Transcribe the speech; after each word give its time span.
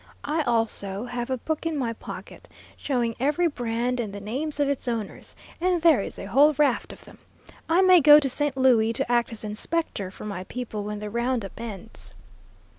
I 0.25 0.41
also 0.41 1.05
have 1.05 1.29
a 1.29 1.37
book 1.37 1.63
in 1.67 1.77
my 1.77 1.93
pocket 1.93 2.47
showing 2.75 3.15
every 3.19 3.45
brand 3.45 3.99
and 3.99 4.11
the 4.11 4.19
names 4.19 4.59
of 4.59 4.67
its 4.67 4.87
owners, 4.87 5.35
and 5.61 5.79
there 5.79 6.01
is 6.01 6.17
a 6.17 6.25
whole 6.25 6.53
raft 6.53 6.91
of 6.91 7.05
them. 7.05 7.19
I 7.69 7.83
may 7.83 8.01
go 8.01 8.19
to 8.19 8.27
St. 8.27 8.57
Louis 8.57 8.93
to 8.93 9.11
act 9.11 9.31
as 9.31 9.43
inspector 9.43 10.09
for 10.09 10.25
my 10.25 10.43
people 10.45 10.83
when 10.85 10.97
the 10.97 11.11
round 11.11 11.45
up 11.45 11.59
ends." 11.61 12.15